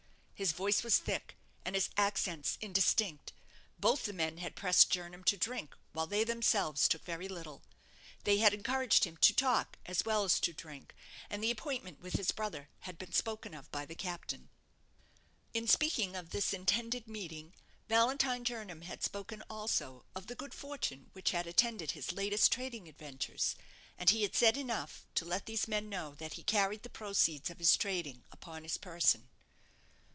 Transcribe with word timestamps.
His 0.33 0.53
voice 0.53 0.81
was 0.83 0.97
thick, 0.97 1.37
and 1.63 1.75
his 1.75 1.91
accents 1.97 2.57
indistinct. 2.61 3.31
Both 3.77 4.05
the 4.05 4.11
men 4.11 4.39
had 4.39 4.55
pressed 4.55 4.89
Jernam 4.89 5.23
to 5.25 5.37
drink, 5.37 5.75
while 5.93 6.07
they 6.07 6.23
themselves 6.23 6.87
took 6.87 7.05
very 7.05 7.27
little. 7.27 7.61
They 8.23 8.39
had 8.39 8.51
encouraged 8.51 9.03
him 9.03 9.17
to 9.17 9.35
talk 9.35 9.77
as 9.85 10.03
well 10.03 10.23
as 10.23 10.39
to 10.39 10.51
drink, 10.51 10.95
and 11.29 11.43
the 11.43 11.51
appointment 11.51 11.99
with 12.01 12.13
his 12.13 12.31
brother 12.31 12.69
had 12.79 12.97
been 12.97 13.11
spoken 13.13 13.53
of 13.53 13.69
by 13.71 13.85
the 13.85 13.93
captain. 13.93 14.49
In 15.53 15.67
speaking 15.67 16.15
of 16.15 16.31
this 16.31 16.53
intended 16.53 17.07
meeting, 17.07 17.53
Valentine 17.87 18.43
Jernam 18.43 18.81
had 18.81 19.03
spoken 19.03 19.43
also 19.47 20.05
of 20.15 20.25
the 20.25 20.33
good 20.33 20.55
fortune 20.55 21.11
which 21.13 21.29
had 21.29 21.45
attended 21.45 21.91
his 21.91 22.11
latest 22.13 22.51
trading 22.51 22.87
adventures; 22.87 23.55
and 23.95 24.09
he 24.09 24.23
had 24.23 24.33
said 24.33 24.57
enough 24.57 25.05
to 25.13 25.23
let 25.23 25.45
these 25.45 25.67
men 25.67 25.87
know 25.87 26.15
that 26.15 26.33
he 26.33 26.41
carried 26.41 26.81
the 26.81 26.89
proceeds 26.89 27.51
of 27.51 27.59
his 27.59 27.77
trading 27.77 28.23
upon 28.31 28.63
his 28.63 28.79
person. 28.79 29.27